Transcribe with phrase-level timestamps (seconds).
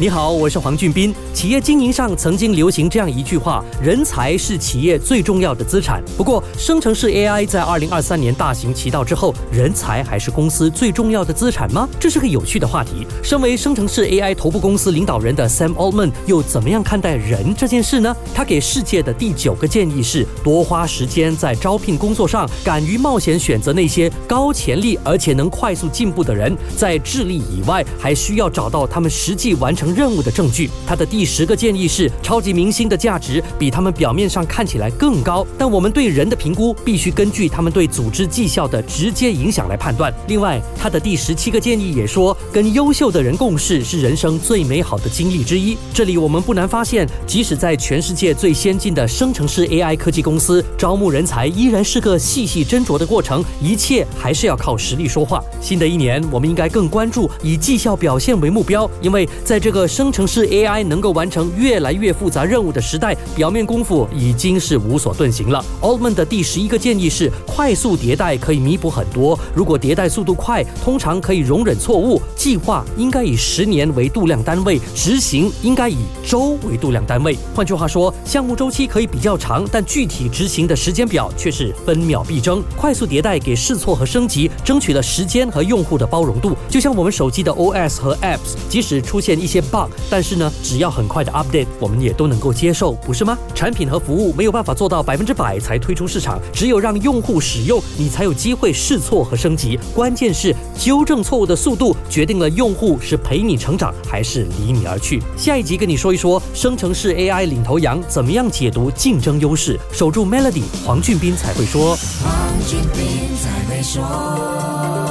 [0.00, 1.14] 你好，我是黄俊斌。
[1.34, 11.86] 企业经营上曾经流行这样一句话：“人才是企业最重要的资产。”不过，生成式 AI 在二零二三年大行其道之后，人才还是公司最重要的资产吗？
[12.00, 13.06] 这是个有趣的话题。
[13.22, 18.16] 身为生成式 AI 头部公司领导人的 Sam Altman 又怎么样看待人这件事呢？
[18.34, 26.56] 他给世界的第九个建议是：多花时间在招聘工作上，敢于冒险选择那些高潜力而且能快速进步的人。
[26.74, 29.89] 在智力以外，还需要找到他们实际完成。
[29.94, 30.70] 任务的证据。
[30.86, 40.12] 他的第十个建议是：超级明星的价值比他们表面上看起来更高，但我们对人的评估必须根据他们对组织绩效的直接影响来判断。
[40.28, 45.76] 另外，他的第十七个建议也说，跟优秀的人共事是人生最美好的经历之一。
[45.92, 55.42] 这里我们不难发现，即使在全世界最先进的生成式 AI 科技公司，招募人才依然是个细细斟酌的过程，一切还是要靠实力说话。
[55.60, 59.79] 新的一年，我们应该更关注以绩效表现为目标，因为在这个。
[59.86, 65.64] 生成式 AI 能够完成越来越复杂任务的时代，表面功夫已经是无所遁形了。
[65.80, 69.38] Altman 的第十一个建议是：快速迭代可以弥补很多。
[69.54, 72.20] 如果迭代速度快，通常可以容忍错误。
[72.36, 77.36] 计划应该以十年为度量单位，执行应该以周为度量单位。
[77.54, 82.62] 换句话说，项目周期可以比较长，但具体执行的时间表却是分秒必争。
[82.76, 86.56] 快速迭代给试错和升级争取了时间和用户的包容度。
[86.68, 93.38] 就像我们手机的 OS 和 Apps，即使出现一些 棒但是呢，只要很快的 update，我们也都能够接受，不是吗？
[93.54, 99.78] 产品和服务没有办法做到百分之百才推出市场，只有让用户使用，你才有机会试错和升级。
[99.94, 105.22] 关键是纠正错误的速度，决定了用户是陪你成长还是离你而去。
[105.36, 109.78] 下一集跟你说一说生成式 AI 领头羊怎么样解读竞争优势。
[109.92, 111.96] 守住 Melody，黄俊斌才会说。
[112.22, 112.32] 黄
[112.66, 115.09] 俊斌才会说。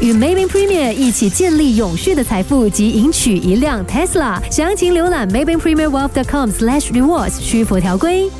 [0.00, 8.30] 与 Maybank Premier 一起建立永续的财富及赢取一辆 Tesla，详情浏览 Maybank Premier Wealth.com/rewards，需符条规。